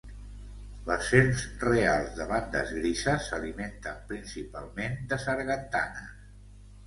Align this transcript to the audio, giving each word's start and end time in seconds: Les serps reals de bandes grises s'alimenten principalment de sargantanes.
Les 0.85 1.07
serps 1.09 1.43
reals 1.63 2.15
de 2.21 2.25
bandes 2.31 2.71
grises 2.79 3.27
s'alimenten 3.33 4.01
principalment 4.13 4.97
de 5.13 5.19
sargantanes. 5.27 6.19